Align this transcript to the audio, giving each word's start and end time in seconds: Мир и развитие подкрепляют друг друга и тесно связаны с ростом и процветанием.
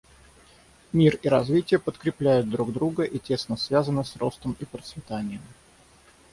Мир 0.93 1.19
и 1.21 1.29
развитие 1.29 1.79
подкрепляют 1.79 2.49
друг 2.49 2.73
друга 2.73 3.03
и 3.03 3.19
тесно 3.19 3.55
связаны 3.55 4.03
с 4.03 4.15
ростом 4.15 4.57
и 4.59 4.65
процветанием. 4.65 5.43